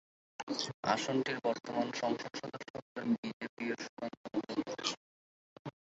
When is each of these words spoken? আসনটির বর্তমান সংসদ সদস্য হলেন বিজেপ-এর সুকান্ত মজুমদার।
আসনটির 0.85 1.37
বর্তমান 1.43 1.87
সংসদ 1.93 2.31
সদস্য 2.41 2.71
হলেন 2.77 3.09
বিজেপ-এর 3.15 3.77
সুকান্ত 3.83 4.21
মজুমদার। 4.33 4.87